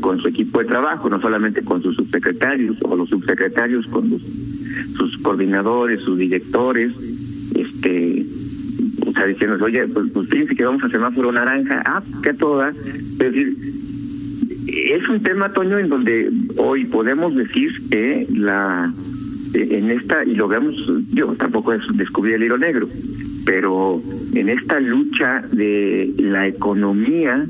con 0.00 0.20
su 0.20 0.28
equipo 0.28 0.60
de 0.60 0.66
trabajo, 0.66 1.08
no 1.08 1.20
solamente 1.20 1.62
con 1.62 1.82
sus 1.82 1.96
subsecretarios 1.96 2.76
o 2.82 2.96
los 2.96 3.08
subsecretarios, 3.08 3.86
con 3.86 4.18
sus 4.18 5.16
coordinadores, 5.22 6.02
sus 6.02 6.18
directores, 6.18 6.92
este, 7.56 8.24
o 9.06 9.12
sea, 9.12 9.26
diciendo, 9.26 9.64
oye, 9.64 9.86
pues, 9.88 10.10
pues 10.12 10.28
fíjense 10.28 10.54
que 10.54 10.64
vamos 10.64 10.84
a 10.84 10.90
semáforo 10.90 11.32
naranja, 11.32 11.82
ah, 11.86 12.02
que 12.22 12.34
toda, 12.34 12.70
es 12.70 13.18
decir, 13.18 13.56
es 14.66 15.08
un 15.08 15.22
tema, 15.22 15.52
Toño, 15.52 15.78
en 15.78 15.88
donde 15.88 16.30
hoy 16.56 16.84
podemos 16.86 17.34
decir 17.34 17.72
que 17.90 18.26
la 18.34 18.92
en 19.54 19.90
esta, 19.90 20.24
y 20.24 20.34
lo 20.34 20.48
vemos, 20.48 20.74
yo 21.12 21.28
tampoco 21.36 21.72
es 21.72 21.82
descubrir 21.96 22.34
el 22.34 22.44
hilo 22.44 22.58
negro, 22.58 22.88
pero 23.44 24.00
en 24.34 24.48
esta 24.48 24.80
lucha 24.80 25.42
de 25.52 26.12
la 26.18 26.46
economía 26.48 27.44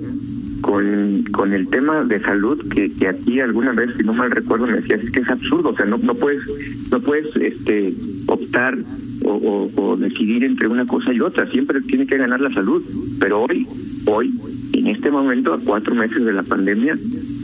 con, 0.60 1.24
con 1.30 1.52
el 1.52 1.68
tema 1.68 2.04
de 2.04 2.20
salud 2.20 2.58
que, 2.70 2.90
que 2.90 3.06
aquí 3.06 3.40
alguna 3.40 3.72
vez 3.72 3.90
si 3.96 4.02
no 4.02 4.14
mal 4.14 4.30
recuerdo 4.30 4.66
me 4.66 4.74
decías 4.80 5.02
es 5.02 5.10
que 5.10 5.20
es 5.20 5.28
absurdo 5.28 5.70
o 5.70 5.76
sea 5.76 5.84
no 5.84 5.98
no 5.98 6.14
puedes 6.14 6.42
no 6.90 7.00
puedes 7.00 7.36
este 7.36 7.92
optar 8.26 8.78
o, 9.24 9.70
o, 9.76 9.96
decidir 9.96 10.44
entre 10.44 10.68
una 10.68 10.86
cosa 10.86 11.12
y 11.12 11.20
otra 11.20 11.46
siempre 11.48 11.80
tiene 11.82 12.06
que 12.06 12.16
ganar 12.16 12.40
la 12.40 12.52
salud 12.52 12.82
pero 13.20 13.42
hoy 13.42 13.66
hoy 14.06 14.32
en 14.72 14.86
este 14.86 15.10
momento 15.10 15.52
a 15.52 15.60
cuatro 15.60 15.94
meses 15.94 16.24
de 16.24 16.32
la 16.32 16.42
pandemia 16.42 16.94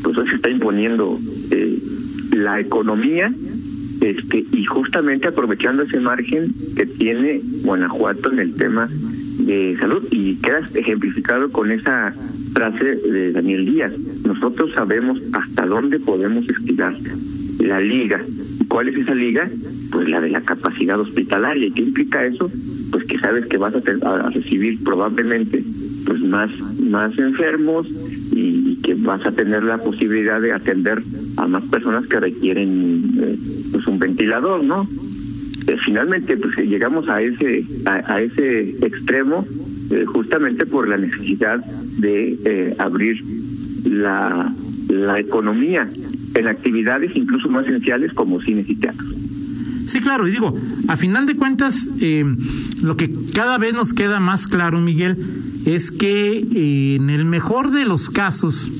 pues 0.02 0.16
hoy 0.16 0.28
se 0.28 0.37
está 0.37 0.50
imponiendo 0.50 1.19
eh, 1.50 1.78
la 2.33 2.61
economía 2.61 3.30
este 4.00 4.45
y 4.52 4.64
justamente 4.64 5.28
aprovechando 5.28 5.83
ese 5.83 6.00
margen 6.00 6.52
que 6.76 6.87
tiene 6.87 7.40
Guanajuato 7.64 8.33
en 8.33 8.38
el 8.38 8.54
tema 8.54 8.88
de 9.38 9.76
salud 9.78 10.07
y 10.11 10.37
queda 10.37 10.61
ejemplificado 10.75 11.50
con 11.50 11.71
esa 11.71 12.12
frase 12.52 12.97
de 12.97 13.33
Daniel 13.33 13.66
Díaz. 13.66 13.92
Nosotros 14.26 14.73
sabemos 14.75 15.21
hasta 15.33 15.66
dónde 15.66 15.99
podemos 15.99 16.49
estirar 16.49 16.95
la 17.61 17.80
liga. 17.80 18.21
¿Cuál 18.69 18.88
es 18.88 18.97
esa 18.97 19.14
liga? 19.14 19.49
Pues 19.92 20.09
la 20.09 20.21
de 20.21 20.30
la 20.30 20.40
capacidad 20.40 20.99
hospitalaria. 20.99 21.66
¿Y 21.66 21.73
qué 21.73 21.83
implica 21.83 22.25
eso? 22.25 22.50
Pues 22.92 23.04
que 23.07 23.19
sabes 23.19 23.47
que 23.47 23.57
vas 23.57 23.75
a, 23.75 24.30
recibir 24.30 24.83
probablemente 24.85 25.62
pues 26.07 26.23
más 26.23 26.50
más 26.80 27.19
enfermos 27.19 27.88
y, 28.33 28.76
que 28.83 28.95
vas 28.95 29.25
a 29.26 29.33
tener 29.33 29.62
la 29.62 29.78
posibilidad 29.78 30.40
de 30.40 30.52
atender 30.52 31.02
a 31.41 31.47
más 31.47 31.65
personas 31.67 32.07
que 32.07 32.21
requieren 32.21 33.15
eh, 33.19 33.37
pues 33.73 33.87
un 33.87 33.99
ventilador, 33.99 34.63
¿no? 34.63 34.87
Eh, 35.67 35.77
finalmente 35.85 36.37
pues 36.37 36.57
llegamos 36.57 37.09
a 37.09 37.21
ese 37.23 37.65
a, 37.85 38.21
ese 38.21 38.71
extremo 38.85 39.47
eh, 39.91 40.05
justamente 40.07 40.67
por 40.67 40.89
la 40.89 40.97
necesidad 40.97 41.65
de 41.99 42.39
eh, 42.45 42.75
abrir 42.79 43.23
la, 43.85 44.53
la 44.89 45.21
economía 45.21 45.89
en 46.35 46.49
actividades 46.49 47.15
incluso 47.15 47.49
más 47.49 47.67
esenciales 47.67 48.13
como 48.15 48.41
cines 48.41 48.69
y 48.69 48.77
teatros. 48.77 49.15
Sí, 49.87 50.01
claro, 50.01 50.27
y 50.27 50.31
digo, 50.31 50.55
a 50.89 50.97
final 50.97 51.27
de 51.27 51.35
cuentas, 51.35 51.89
lo 52.85 52.97
que 52.97 53.11
cada 53.35 53.59
vez 53.59 53.75
nos 53.75 53.93
queda 53.93 54.21
más 54.21 54.47
claro, 54.47 54.81
Miguel, 54.81 55.17
es 55.67 55.91
que 55.91 56.95
en 56.95 57.11
el 57.11 57.25
mejor 57.25 57.73
de 57.73 57.87
los 57.87 58.09
casos, 58.09 58.71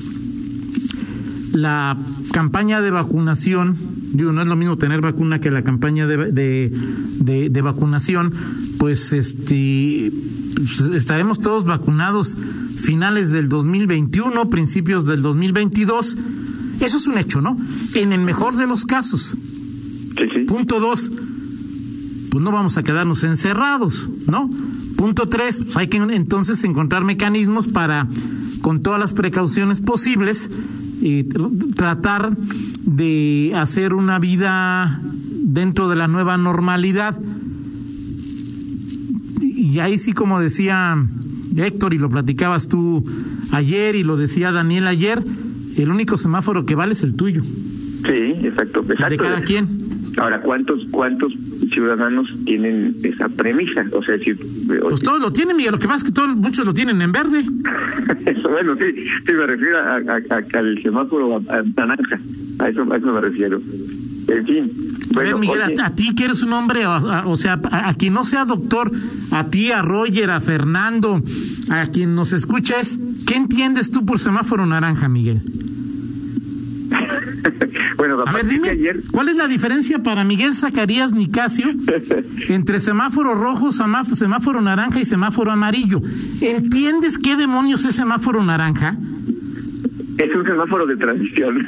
la 1.53 1.97
campaña 2.33 2.81
de 2.81 2.91
vacunación 2.91 3.75
digo, 4.13 4.31
no 4.31 4.41
es 4.41 4.47
lo 4.47 4.55
mismo 4.55 4.77
tener 4.77 5.01
vacuna 5.01 5.39
que 5.39 5.51
la 5.51 5.63
campaña 5.63 6.07
de, 6.07 6.31
de, 6.31 7.49
de, 7.49 7.61
vacunación, 7.61 8.33
pues 8.77 9.13
este 9.13 10.11
pues, 10.55 10.81
estaremos 10.81 11.39
todos 11.39 11.65
vacunados 11.65 12.35
finales 12.75 13.31
del 13.31 13.49
2021, 13.49 14.49
principios 14.49 15.05
del 15.05 15.21
2022. 15.21 16.17
Eso 16.81 16.97
es 16.97 17.07
un 17.07 17.17
hecho, 17.17 17.41
¿no? 17.41 17.57
En 17.95 18.11
el 18.11 18.21
mejor 18.21 18.55
de 18.55 18.67
los 18.67 18.85
casos. 18.85 19.37
Punto 20.47 20.79
dos, 20.79 21.11
pues 22.31 22.43
no 22.43 22.51
vamos 22.51 22.77
a 22.77 22.83
quedarnos 22.83 23.23
encerrados, 23.23 24.09
¿no? 24.27 24.49
Punto 24.97 25.27
tres, 25.27 25.61
pues 25.63 25.77
hay 25.77 25.87
que 25.87 25.97
entonces 25.97 26.63
encontrar 26.63 27.03
mecanismos 27.03 27.67
para, 27.67 28.07
con 28.61 28.81
todas 28.81 28.99
las 28.99 29.13
precauciones 29.13 29.79
posibles, 29.79 30.49
y 31.01 31.23
tratar 31.75 32.31
de 32.85 33.51
hacer 33.55 33.93
una 33.93 34.19
vida 34.19 35.01
dentro 35.43 35.89
de 35.89 35.95
la 35.95 36.07
nueva 36.07 36.37
normalidad. 36.37 37.19
Y 39.41 39.79
ahí 39.79 39.97
sí, 39.97 40.13
como 40.13 40.39
decía 40.39 41.03
Héctor, 41.57 41.93
y 41.93 41.97
lo 41.97 42.09
platicabas 42.09 42.67
tú 42.67 43.03
ayer, 43.51 43.95
y 43.95 44.03
lo 44.03 44.15
decía 44.15 44.51
Daniel 44.51 44.87
ayer, 44.87 45.23
el 45.77 45.89
único 45.89 46.17
semáforo 46.17 46.65
que 46.65 46.75
vale 46.75 46.93
es 46.93 47.03
el 47.03 47.15
tuyo. 47.15 47.41
Sí, 47.43 48.45
exacto. 48.45 48.81
exacto. 48.81 49.09
De 49.09 49.17
cada 49.17 49.41
quien. 49.41 49.80
Ahora, 50.17 50.41
¿cuántos 50.41 50.85
cuántos 50.91 51.33
ciudadanos 51.71 52.29
tienen 52.45 52.93
esa 53.03 53.29
premisa? 53.29 53.85
O 53.93 54.03
sea, 54.03 54.17
decir, 54.17 54.37
pues 54.67 55.01
todos 55.01 55.21
lo 55.21 55.31
tienen, 55.31 55.57
Miguel. 55.57 55.73
Lo 55.73 55.79
que 55.79 55.87
pasa 55.87 55.97
es 55.97 56.03
que 56.03 56.11
todos, 56.11 56.35
muchos 56.35 56.65
lo 56.65 56.73
tienen 56.73 57.01
en 57.01 57.11
verde. 57.11 57.39
eso, 58.25 58.49
bueno, 58.49 58.75
sí, 58.75 59.03
sí, 59.25 59.33
me 59.33 59.45
refiero 59.45 59.77
a, 59.79 59.95
al 59.95 60.83
semáforo 60.83 61.37
a, 61.37 61.63
naranja. 61.85 62.19
A 62.59 62.69
eso, 62.69 62.91
a 62.91 62.97
eso 62.97 63.07
me 63.07 63.21
refiero. 63.21 63.59
En 64.27 64.45
fin. 64.45 64.71
Bueno, 65.13 65.37
Miguel, 65.37 65.79
a, 65.79 65.89
ti 65.95 66.13
que 66.15 66.25
eres 66.25 66.43
un 66.43 66.53
hombre, 66.53 66.85
o, 66.85 67.37
sea, 67.37 67.59
a, 67.71 67.93
quien 67.93 68.13
no 68.13 68.23
sea 68.23 68.45
doctor, 68.45 68.91
a 69.31 69.45
ti, 69.45 69.71
a 69.71 69.81
Roger, 69.81 70.29
a 70.31 70.39
Fernando, 70.39 71.21
a 71.69 71.87
quien 71.87 72.15
nos 72.15 72.31
escuches, 72.31 72.99
¿qué 73.27 73.35
entiendes 73.35 73.91
tú 73.91 74.05
por 74.05 74.19
semáforo 74.19 74.65
naranja, 74.65 75.09
Miguel? 75.09 75.41
Bueno, 78.01 78.19
a 78.25 78.31
ver, 78.31 78.47
dime, 78.47 78.75
¿cuál 79.11 79.29
es 79.29 79.37
la 79.37 79.47
diferencia 79.47 79.99
para 79.99 80.23
Miguel 80.23 80.55
Zacarías 80.55 81.13
Nicasio 81.13 81.67
entre 82.49 82.79
semáforo 82.79 83.35
rojo, 83.35 83.71
semáforo 83.71 84.59
naranja 84.59 84.99
y 84.99 85.05
semáforo 85.05 85.51
amarillo? 85.51 86.01
¿Entiendes 86.41 87.19
qué 87.19 87.35
demonios 87.35 87.85
es 87.85 87.95
semáforo 87.95 88.43
naranja? 88.43 88.97
Es 90.17 90.35
un 90.35 90.43
semáforo 90.43 90.87
de 90.87 90.97
transición. 90.97 91.67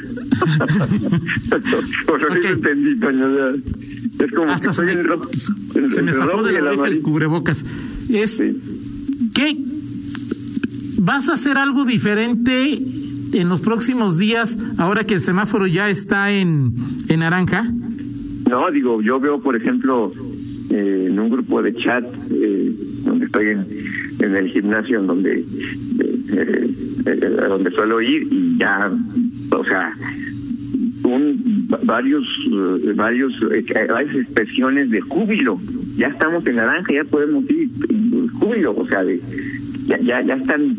Por 2.08 2.20
lo 2.20 2.34
okay. 2.36 2.50
entendí, 2.50 2.94
Es 4.18 4.32
como 4.34 4.50
Hasta 4.50 4.72
se, 4.72 4.82
me, 4.86 5.02
rojo, 5.04 5.30
se 5.88 6.02
me 6.02 6.12
zafó 6.12 6.42
de 6.42 6.60
la 6.60 6.72
oreja 6.72 6.88
el 6.88 7.00
cubrebocas. 7.00 7.64
Es 8.10 8.42
¿qué? 9.34 9.56
¿Vas 10.98 11.28
a 11.28 11.34
hacer 11.34 11.58
algo 11.58 11.84
diferente 11.84 12.80
en 13.40 13.48
los 13.48 13.60
próximos 13.60 14.18
días, 14.18 14.58
ahora 14.78 15.04
que 15.04 15.14
el 15.14 15.20
semáforo 15.20 15.66
ya 15.66 15.88
está 15.88 16.30
en, 16.32 16.72
en 17.08 17.20
naranja? 17.20 17.64
No, 18.48 18.70
digo, 18.70 19.02
yo 19.02 19.18
veo, 19.18 19.40
por 19.40 19.56
ejemplo, 19.56 20.12
eh, 20.70 21.06
en 21.08 21.18
un 21.18 21.30
grupo 21.30 21.62
de 21.62 21.74
chat 21.74 22.04
eh, 22.32 22.72
donde 23.04 23.26
estoy 23.26 23.46
en, 23.48 24.36
el 24.36 24.48
gimnasio, 24.48 25.00
en 25.00 25.06
donde 25.06 25.44
eh, 26.00 26.70
donde 27.48 27.70
suelo 27.70 28.00
ir 28.00 28.26
y 28.30 28.56
ya, 28.58 28.90
o 29.50 29.64
sea, 29.64 29.92
un, 31.04 31.66
varios 31.82 32.26
varios 32.94 33.32
varias 33.88 34.14
expresiones 34.16 34.90
de 34.90 35.00
júbilo. 35.00 35.58
Ya 35.96 36.08
estamos 36.08 36.46
en 36.46 36.56
naranja, 36.56 36.92
ya 36.92 37.04
podemos 37.04 37.44
ir 37.50 37.68
júbilo, 38.40 38.74
o 38.76 38.86
sea, 38.86 39.04
de, 39.04 39.20
ya 39.86 39.98
ya 39.98 40.22
ya 40.22 40.34
están 40.34 40.74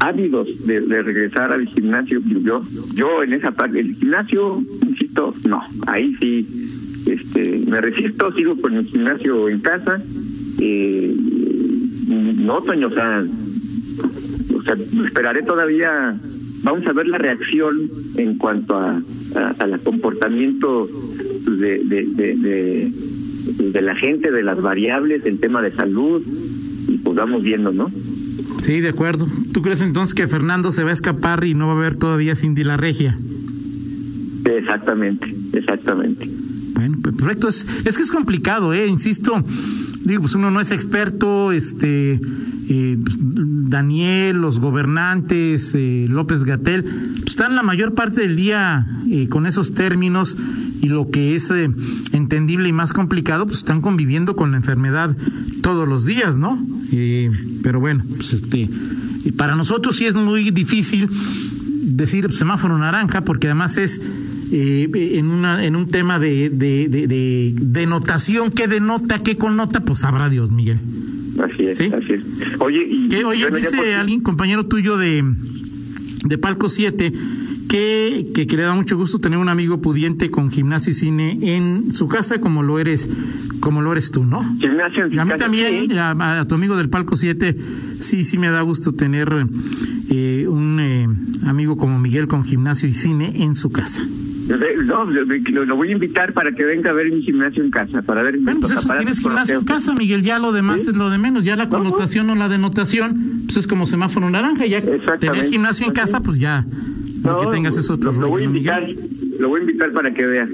ávidos 0.00 0.66
de, 0.66 0.80
regresar 0.80 1.52
al 1.52 1.66
gimnasio. 1.66 2.20
Yo, 2.24 2.60
yo 2.94 3.22
en 3.22 3.32
esa 3.34 3.52
parte, 3.52 3.80
el 3.80 3.94
gimnasio, 3.94 4.60
insisto, 4.86 5.34
no, 5.48 5.62
ahí 5.86 6.14
sí, 6.16 6.46
este, 7.06 7.58
me 7.66 7.80
resisto, 7.80 8.32
sigo 8.32 8.56
con 8.56 8.74
el 8.74 8.84
gimnasio 8.86 9.48
en 9.48 9.60
casa. 9.60 10.00
Eh, 10.60 11.14
no, 12.08 12.60
Toño, 12.62 12.88
o 12.88 12.90
sea, 12.90 13.24
o 14.54 14.62
sea, 14.62 14.74
esperaré 15.06 15.42
todavía, 15.42 16.14
vamos 16.62 16.86
a 16.86 16.92
ver 16.92 17.06
la 17.08 17.18
reacción 17.18 17.88
en 18.16 18.36
cuanto 18.36 18.76
a, 18.76 19.00
al 19.58 19.80
comportamiento 19.80 20.88
de, 21.46 21.80
de, 21.84 22.06
de, 22.06 22.92
de, 23.70 23.82
la 23.82 23.94
gente, 23.94 24.30
de 24.30 24.42
las 24.42 24.60
variables, 24.60 25.24
el 25.26 25.40
tema 25.40 25.62
de 25.62 25.72
salud, 25.72 26.22
y 26.88 26.98
pues 26.98 27.16
vamos 27.16 27.42
viendo, 27.42 27.72
¿no? 27.72 27.90
Sí, 28.64 28.80
de 28.80 28.88
acuerdo. 28.88 29.28
¿Tú 29.52 29.60
crees 29.60 29.82
entonces 29.82 30.14
que 30.14 30.26
Fernando 30.26 30.72
se 30.72 30.84
va 30.84 30.90
a 30.90 30.94
escapar 30.94 31.44
y 31.44 31.52
no 31.52 31.66
va 31.66 31.74
a 31.74 31.76
ver 31.76 31.96
todavía 31.96 32.34
Cindy 32.34 32.64
la 32.64 32.78
Regia? 32.78 33.18
Exactamente, 34.46 35.34
exactamente. 35.52 36.26
Bueno, 36.72 36.96
pues, 37.02 37.14
perfecto. 37.14 37.46
Es, 37.48 37.66
es 37.84 37.98
que 37.98 38.02
es 38.02 38.10
complicado, 38.10 38.72
¿eh? 38.72 38.86
Insisto, 38.86 39.44
digo, 40.04 40.22
pues 40.22 40.34
uno 40.34 40.50
no 40.50 40.62
es 40.62 40.70
experto, 40.70 41.52
este, 41.52 42.18
eh, 42.70 42.96
Daniel, 42.98 44.40
los 44.40 44.60
gobernantes, 44.60 45.74
eh, 45.74 46.06
López 46.08 46.44
Gatel, 46.44 46.84
pues, 46.84 47.26
están 47.26 47.56
la 47.56 47.62
mayor 47.62 47.92
parte 47.92 48.22
del 48.22 48.34
día 48.34 48.86
eh, 49.10 49.28
con 49.28 49.44
esos 49.44 49.74
términos 49.74 50.38
y 50.80 50.88
lo 50.88 51.10
que 51.10 51.34
es 51.34 51.52
entendible 52.12 52.70
y 52.70 52.72
más 52.72 52.94
complicado, 52.94 53.44
pues 53.44 53.58
están 53.58 53.82
conviviendo 53.82 54.36
con 54.36 54.52
la 54.52 54.56
enfermedad 54.56 55.14
todos 55.60 55.86
los 55.86 56.06
días, 56.06 56.38
¿no? 56.38 56.58
Eh, 56.96 57.30
pero 57.62 57.80
bueno, 57.80 58.04
pues 58.16 58.34
este, 58.34 58.68
y 59.24 59.32
para 59.32 59.56
nosotros 59.56 59.96
sí 59.96 60.06
es 60.06 60.14
muy 60.14 60.50
difícil 60.50 61.08
decir 61.82 62.30
semáforo 62.32 62.78
naranja, 62.78 63.22
porque 63.22 63.48
además 63.48 63.76
es 63.78 64.00
eh, 64.52 64.88
en, 64.92 65.26
una, 65.26 65.64
en 65.64 65.74
un 65.74 65.88
tema 65.88 66.20
de, 66.20 66.50
de, 66.50 66.88
de, 66.88 67.52
denotación, 67.56 68.52
¿qué 68.52 68.68
denota, 68.68 69.22
qué 69.22 69.36
connota? 69.36 69.80
Pues 69.80 70.00
sabrá 70.00 70.28
Dios, 70.28 70.52
Miguel. 70.52 70.78
Así 71.42 71.66
es, 71.66 71.80
así 71.80 72.12
es. 72.12 72.22
Oye, 72.60 72.86
y, 72.88 73.08
¿Qué, 73.08 73.24
oye 73.24 73.50
dice 73.50 73.94
alguien, 73.94 74.20
compañero 74.20 74.64
tuyo 74.64 74.96
de, 74.96 75.24
de 76.26 76.38
Palco 76.38 76.68
7, 76.68 77.12
que, 77.74 78.26
que, 78.32 78.46
que, 78.46 78.56
le 78.56 78.62
da 78.62 78.72
mucho 78.72 78.96
gusto 78.96 79.18
tener 79.18 79.36
un 79.36 79.48
amigo 79.48 79.80
pudiente 79.80 80.30
con 80.30 80.48
gimnasio 80.48 80.92
y 80.92 80.94
cine 80.94 81.38
en 81.42 81.92
su 81.92 82.06
casa, 82.06 82.40
como 82.40 82.62
lo 82.62 82.78
eres, 82.78 83.10
como 83.58 83.82
lo 83.82 83.90
eres 83.90 84.12
tú, 84.12 84.24
¿no? 84.24 84.44
Gimnasio 84.60 85.06
en 85.06 85.18
a 85.18 85.24
mí 85.24 85.32
también, 85.36 85.90
sí. 85.90 85.98
a, 85.98 86.38
a, 86.38 86.46
tu 86.46 86.54
amigo 86.54 86.76
del 86.76 86.88
Palco 86.88 87.16
7, 87.16 87.56
sí, 87.98 88.22
sí 88.22 88.38
me 88.38 88.48
da 88.50 88.60
gusto 88.60 88.92
tener 88.92 89.28
eh, 90.08 90.46
un 90.46 90.78
eh, 90.78 91.08
amigo 91.48 91.76
como 91.76 91.98
Miguel 91.98 92.28
con 92.28 92.44
gimnasio 92.44 92.88
y 92.88 92.92
cine 92.92 93.42
en 93.42 93.56
su 93.56 93.72
casa. 93.72 94.06
No, 94.46 95.04
lo, 95.04 95.64
lo, 95.64 95.76
voy 95.76 95.88
a 95.88 95.92
invitar 95.92 96.32
para 96.32 96.52
que 96.52 96.64
venga 96.64 96.90
a 96.90 96.92
ver 96.92 97.10
mi 97.10 97.22
gimnasio 97.22 97.64
en 97.64 97.72
casa, 97.72 98.02
para 98.02 98.22
ver. 98.22 98.38
Bueno, 98.38 98.60
pues 98.60 98.70
eso, 98.70 98.88
tienes 98.96 99.18
gimnasio 99.18 99.58
en 99.58 99.64
casa, 99.64 99.94
Miguel, 99.96 100.22
ya 100.22 100.38
lo 100.38 100.52
demás 100.52 100.84
¿Sí? 100.84 100.90
es 100.90 100.96
lo 100.96 101.10
de 101.10 101.18
menos, 101.18 101.42
ya 101.42 101.56
la 101.56 101.68
connotación 101.68 102.30
o 102.30 102.36
la 102.36 102.48
denotación, 102.48 103.16
pues 103.46 103.56
es 103.56 103.66
como 103.66 103.88
semáforo 103.88 104.30
naranja, 104.30 104.64
ya 104.64 104.80
tener 105.18 105.48
gimnasio 105.48 105.88
en 105.88 105.92
casa, 105.92 106.20
pues 106.20 106.38
ya, 106.38 106.64
no, 107.24 107.32
lo 107.32 107.40
que 107.48 107.56
tengas 107.56 107.76
es 107.76 107.88
otro 107.90 108.12
lo, 108.12 108.18
rollo, 108.18 108.26
lo 108.26 108.30
voy 108.30 108.42
a 108.42 108.44
¿no, 108.44 108.50
invitar, 108.50 108.86
lo 109.40 109.48
voy 109.48 109.60
a 109.60 109.62
invitar 109.62 109.92
para 109.92 110.12
que 110.12 110.26
vea. 110.26 110.48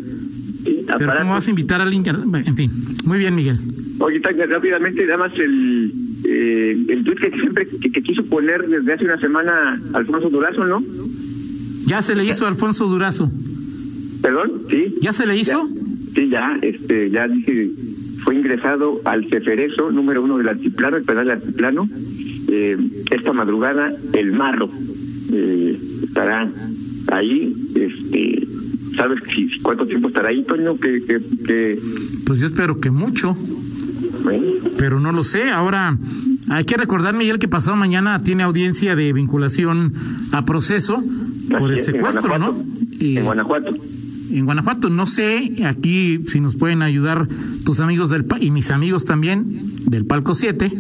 Sí, 0.65 0.85
Pero 0.99 1.13
¿cómo 1.19 1.33
vas 1.33 1.47
a 1.47 1.51
invitar 1.51 1.81
a 1.81 1.85
alguien? 1.85 2.05
En 2.47 2.57
fin, 2.57 2.71
muy 3.05 3.19
bien, 3.19 3.35
Miguel. 3.35 3.59
Oye, 3.99 4.19
rápidamente, 4.19 5.05
nada 5.05 5.19
más 5.19 5.39
el, 5.39 5.93
eh, 6.25 6.85
el 6.89 7.05
tweet 7.05 7.17
que 7.17 7.31
siempre 7.31 7.67
que, 7.67 7.91
que, 7.91 8.03
quiso 8.03 8.25
poner 8.25 8.67
desde 8.67 8.93
hace 8.93 9.05
una 9.05 9.21
semana 9.21 9.79
Alfonso 9.95 10.31
Durazo, 10.31 10.65
¿no? 10.65 10.81
Ya 11.87 12.03
se 12.03 12.15
le 12.15 12.25
hizo 12.25 12.45
a 12.45 12.49
Alfonso 12.49 12.87
Durazo. 12.87 13.31
¿Perdón? 14.23 14.63
Sí. 14.69 14.95
¿Ya 15.01 15.13
se 15.13 15.27
le 15.27 15.37
hizo? 15.37 15.67
Ya, 15.69 16.15
sí, 16.15 16.29
ya, 16.29 16.55
este, 16.63 17.11
ya 17.11 17.27
dije, 17.27 17.71
fue 18.23 18.37
ingresado 18.37 19.01
al 19.05 19.29
Ceferezo, 19.29 19.91
número 19.91 20.23
uno 20.23 20.39
del 20.39 20.49
altiplano, 20.49 20.99
el 20.99 21.05
penal 21.05 21.27
del 21.27 21.37
altiplano. 21.37 21.89
Eh, 22.49 22.77
esta 23.11 23.33
madrugada, 23.33 23.93
el 24.13 24.33
marro 24.33 24.71
eh, 25.33 25.79
estará 26.05 26.49
ahí, 27.13 27.55
este, 27.75 28.47
¿sabes 28.97 29.21
si, 29.33 29.61
cuánto 29.61 29.87
tiempo 29.87 30.09
estará 30.09 30.29
ahí, 30.29 30.43
Toño? 30.45 30.77
Que, 30.79 31.01
que, 31.03 31.21
que... 31.47 31.79
Pues 32.27 32.41
yo 32.41 32.47
espero 32.47 32.81
que 32.81 32.91
mucho. 32.91 33.37
Pero 34.79 35.01
no 35.01 35.13
lo 35.13 35.25
sé. 35.25 35.51
Ahora, 35.51 35.97
hay 36.49 36.65
que 36.65 36.77
recordar, 36.77 37.15
Miguel, 37.15 37.39
que 37.39 37.49
pasado 37.49 37.77
mañana 37.77 38.23
tiene 38.23 38.43
audiencia 38.43 38.97
de 38.97 39.13
vinculación 39.13 39.93
a 40.33 40.45
proceso 40.45 41.03
por 41.59 41.73
el 41.73 41.81
secuestro, 41.81 42.39
¿no? 42.39 42.57
Y, 42.99 43.17
en 43.17 43.25
Guanajuato. 43.25 43.75
En 44.31 44.45
Guanajuato, 44.45 44.91
no 44.91 45.07
sé 45.07 45.65
aquí 45.65 46.21
si 46.27 46.41
nos 46.41 46.57
pueden 46.57 46.83
ayudar 46.83 47.27
tus 47.65 47.81
amigos 47.81 48.11
del 48.11 48.25
y 48.41 48.51
mis 48.51 48.71
amigos 48.71 49.05
también 49.05 49.45
del 49.91 50.07
Palco 50.07 50.35
7. 50.35 50.69
Sí. 50.69 50.77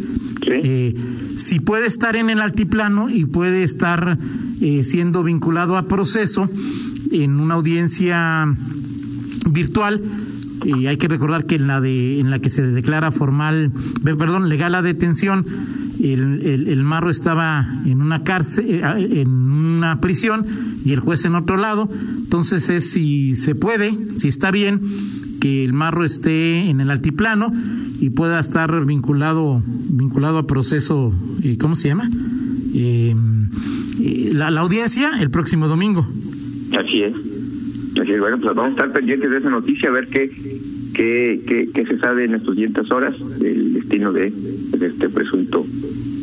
Eh, 0.48 0.94
si 1.36 1.58
puede 1.58 1.86
estar 1.86 2.16
en 2.16 2.30
el 2.30 2.40
altiplano 2.40 3.10
y 3.10 3.24
puede 3.24 3.64
estar 3.64 4.16
eh, 4.60 4.84
siendo 4.84 5.24
vinculado 5.24 5.76
a 5.76 5.88
proceso 5.88 6.48
en 7.10 7.40
una 7.40 7.54
audiencia 7.54 8.46
virtual. 9.50 10.00
Y 10.64 10.86
hay 10.86 10.96
que 10.96 11.08
recordar 11.08 11.44
que 11.44 11.56
en 11.56 11.66
la 11.66 11.80
de 11.80 12.20
en 12.20 12.30
la 12.30 12.38
que 12.38 12.50
se 12.50 12.62
declara 12.62 13.10
formal, 13.10 13.72
perdón, 14.04 14.48
legal 14.48 14.72
la 14.72 14.82
detención, 14.82 15.44
el, 15.98 16.42
el, 16.44 16.68
el 16.68 16.82
marro 16.82 17.10
estaba 17.10 17.66
en 17.86 18.02
una 18.02 18.22
cárcel, 18.22 18.82
en 18.84 19.28
una 19.28 20.00
prisión 20.00 20.44
y 20.84 20.92
el 20.92 21.00
juez 21.00 21.24
en 21.24 21.34
otro 21.34 21.56
lado. 21.56 21.88
Entonces 22.18 22.68
es 22.68 22.90
si 22.90 23.34
se 23.36 23.54
puede, 23.54 23.96
si 24.18 24.28
está 24.28 24.50
bien, 24.50 24.80
que 25.40 25.64
el 25.64 25.72
marro 25.72 26.04
esté 26.04 26.68
en 26.68 26.80
el 26.80 26.90
altiplano 26.90 27.50
y 28.00 28.10
pueda 28.10 28.40
estar 28.40 28.84
vinculado 28.84 29.62
vinculado 29.90 30.38
a 30.38 30.46
proceso, 30.46 31.14
¿cómo 31.60 31.76
se 31.76 31.88
llama? 31.88 32.08
Eh, 32.74 33.14
la, 34.32 34.50
la 34.50 34.60
audiencia 34.62 35.10
el 35.20 35.30
próximo 35.30 35.68
domingo. 35.68 36.06
Así 36.78 37.02
es. 37.02 37.14
Así 38.00 38.12
es, 38.12 38.20
bueno, 38.20 38.38
pues 38.38 38.54
vamos 38.54 38.66
a 38.66 38.70
estar 38.70 38.92
pendientes 38.92 39.30
de 39.30 39.38
esa 39.38 39.50
noticia, 39.50 39.90
a 39.90 39.92
ver 39.92 40.06
qué, 40.06 40.30
qué, 40.94 41.40
qué, 41.46 41.68
qué 41.74 41.86
se 41.86 41.98
sabe 41.98 42.24
en 42.24 42.34
estas 42.36 42.54
siguientes 42.54 42.90
horas 42.90 43.16
del 43.40 43.74
destino 43.74 44.12
de, 44.12 44.30
de 44.30 44.86
este 44.86 45.08
presunto 45.08 45.66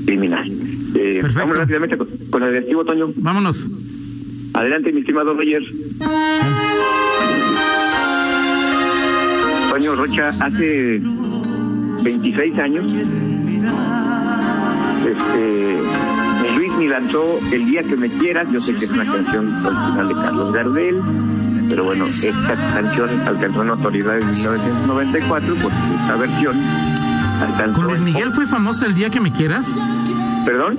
criminal. 0.06 0.48
Eh, 0.96 1.20
Perfecto. 1.22 1.40
Vamos 1.40 1.58
rápidamente 1.58 1.98
con, 1.98 2.08
con 2.30 2.44
el 2.44 2.50
advertivo, 2.50 2.86
Toño. 2.86 3.08
Vámonos. 3.18 3.68
Adelante, 4.54 4.92
mi 4.92 5.02
estimado 5.02 5.34
Roger. 5.36 5.62
Toño 9.70 9.96
Rocha, 9.96 10.30
hace 10.30 11.00
26 12.04 12.60
años, 12.60 12.86
este, 15.08 15.80
Luis 16.56 16.74
me 16.78 16.88
lanzó 16.88 17.40
El 17.52 17.66
día 17.66 17.84
que 17.84 17.96
me 17.96 18.10
quieras. 18.10 18.48
Yo 18.52 18.62
sé 18.62 18.74
que 18.76 18.86
es 18.86 18.92
una 18.92 19.06
canción 19.06 19.66
original 19.66 20.08
de 20.08 20.14
Carlos 20.14 20.54
Gardel, 20.54 21.02
pero 21.70 21.84
bueno, 21.84 22.08
esta 22.08 22.56
canción 22.74 23.10
alcanzó 23.26 23.64
notoriedad 23.64 24.20
en 24.20 24.30
1994 24.30 25.56
por 25.56 25.72
esta 25.72 26.16
versión. 26.16 26.58
¿Con 27.74 27.86
Luis 27.86 28.00
Miguel 28.00 28.32
fue 28.32 28.48
famoso 28.48 28.86
El 28.86 28.96
día 28.96 29.10
que 29.10 29.20
me 29.20 29.32
quieras? 29.32 29.76
¿Perdón? 30.46 30.78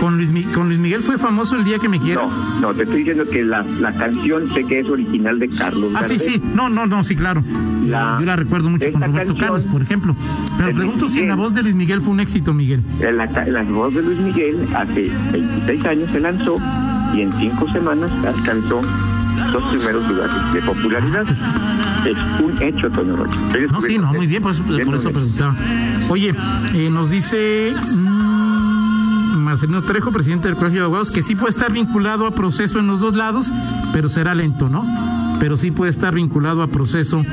¿Con 0.00 0.16
Luis, 0.16 0.46
¿Con 0.54 0.68
Luis 0.68 0.78
Miguel 0.80 1.00
fue 1.00 1.18
famoso 1.18 1.56
el 1.56 1.64
día 1.64 1.78
que 1.78 1.88
me 1.88 2.00
quieras? 2.00 2.30
No, 2.54 2.60
no, 2.68 2.74
te 2.74 2.84
estoy 2.84 2.98
diciendo 2.98 3.24
que 3.30 3.44
la, 3.44 3.62
la 3.62 3.92
canción 3.92 4.48
sé 4.52 4.64
que 4.64 4.80
es 4.80 4.88
original 4.88 5.38
de 5.38 5.48
Carlos. 5.48 5.92
Ah, 5.94 6.00
Gardel. 6.00 6.20
sí, 6.20 6.30
sí. 6.30 6.42
No, 6.54 6.68
no, 6.70 6.86
no, 6.86 7.04
sí, 7.04 7.14
claro. 7.16 7.42
La, 7.86 8.16
Yo 8.18 8.26
la 8.26 8.36
recuerdo 8.36 8.70
mucho 8.70 8.90
con 8.92 9.02
Roberto 9.02 9.36
Carlos, 9.36 9.64
por 9.64 9.82
ejemplo. 9.82 10.16
Pero 10.56 10.74
pregunto 10.74 11.08
si 11.08 11.26
la 11.26 11.34
voz 11.34 11.54
de 11.54 11.62
Luis 11.62 11.74
Miguel 11.74 12.00
fue 12.00 12.12
un 12.12 12.20
éxito, 12.20 12.54
Miguel. 12.54 12.82
La, 13.00 13.26
la 13.26 13.62
voz 13.64 13.94
de 13.94 14.02
Luis 14.02 14.18
Miguel 14.20 14.66
hace 14.74 15.10
26 15.32 15.84
años 15.86 16.10
se 16.10 16.20
lanzó 16.20 16.56
y 17.14 17.20
en 17.22 17.32
cinco 17.34 17.70
semanas 17.70 18.10
alcanzó 18.26 18.80
los 19.52 19.62
primeros 19.64 20.08
lugares 20.08 20.52
de 20.54 20.60
popularidad. 20.62 21.24
Es 22.06 22.16
un 22.42 22.62
hecho, 22.62 22.90
Toño 22.90 23.16
Rocha. 23.16 23.38
No, 23.70 23.80
sí, 23.82 23.98
no, 23.98 24.12
muy 24.14 24.26
bien, 24.26 24.42
por 24.42 24.52
eso, 24.52 24.62
por 24.64 24.94
eso 24.94 25.10
preguntaba. 25.10 25.54
Oye, 26.08 26.34
eh, 26.74 26.88
nos 26.90 27.10
dice... 27.10 27.74
Marcelino 29.50 29.82
Trejo, 29.82 30.12
presidente 30.12 30.46
del 30.46 30.56
Colegio 30.56 30.78
de 30.78 30.84
Abogados, 30.84 31.10
que 31.10 31.24
sí 31.24 31.34
puede 31.34 31.50
estar 31.50 31.72
vinculado 31.72 32.24
a 32.24 32.30
proceso 32.30 32.78
en 32.78 32.86
los 32.86 33.00
dos 33.00 33.16
lados, 33.16 33.52
pero 33.92 34.08
será 34.08 34.32
lento, 34.32 34.68
¿no? 34.68 34.86
Pero 35.40 35.56
sí 35.56 35.72
puede 35.72 35.90
estar 35.90 36.14
vinculado 36.14 36.62
a 36.62 36.68
proceso 36.68 37.24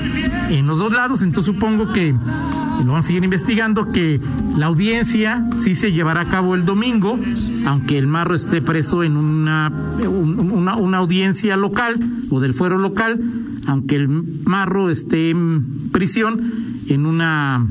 en 0.50 0.66
los 0.66 0.80
dos 0.80 0.94
lados, 0.94 1.22
entonces 1.22 1.54
supongo 1.54 1.94
que 1.94 2.14
lo 2.14 2.88
vamos 2.88 3.06
a 3.06 3.08
seguir 3.08 3.24
investigando, 3.24 3.92
que 3.92 4.20
la 4.58 4.66
audiencia 4.66 5.48
sí 5.60 5.76
se 5.76 5.92
llevará 5.92 6.22
a 6.22 6.26
cabo 6.26 6.56
el 6.56 6.66
domingo, 6.66 7.20
aunque 7.68 8.00
el 8.00 8.08
marro 8.08 8.34
esté 8.34 8.64
preso 8.64 9.04
en 9.04 9.16
una, 9.16 9.72
una, 10.08 10.76
una 10.76 10.98
audiencia 10.98 11.56
local 11.56 12.00
o 12.32 12.40
del 12.40 12.56
fuero 12.56 12.80
local, 12.80 13.22
aunque 13.68 13.96
el 13.96 14.10
marro 14.46 14.90
esté 14.90 15.30
en 15.30 15.92
prisión 15.92 16.40
en 16.88 17.06
una 17.06 17.64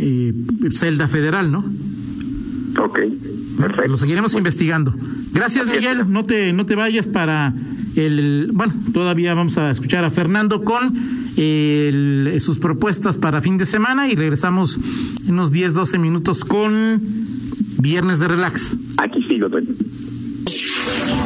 eh, 0.00 0.34
celda 0.74 1.06
federal, 1.06 1.52
¿no? 1.52 1.64
Ok. 2.78 2.98
Perfecto. 3.56 3.88
Lo 3.88 3.96
seguiremos 3.96 4.34
investigando. 4.34 4.94
Gracias, 5.32 5.66
Miguel. 5.66 6.10
No 6.10 6.24
te, 6.24 6.52
no 6.52 6.66
te 6.66 6.74
vayas 6.74 7.06
para 7.06 7.52
el. 7.96 8.50
Bueno, 8.52 8.72
todavía 8.92 9.34
vamos 9.34 9.58
a 9.58 9.70
escuchar 9.70 10.04
a 10.04 10.10
Fernando 10.10 10.62
con 10.62 10.92
el, 11.36 12.36
sus 12.40 12.58
propuestas 12.58 13.16
para 13.16 13.40
fin 13.40 13.58
de 13.58 13.66
semana 13.66 14.08
y 14.08 14.14
regresamos 14.14 14.78
en 15.26 15.34
unos 15.34 15.52
10, 15.52 15.74
12 15.74 15.98
minutos 15.98 16.44
con 16.44 17.00
Viernes 17.78 18.18
de 18.18 18.28
Relax. 18.28 18.76
Aquí 18.98 19.22
sigo, 19.26 19.48
Toño. 19.48 19.72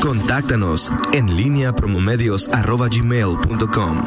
Contáctanos 0.02 0.92
en 1.12 1.36
línea 1.36 1.74
promomedios 1.74 2.48
arroba 2.48 2.88
gmail.com. 2.88 3.98